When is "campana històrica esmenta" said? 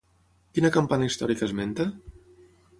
0.77-1.89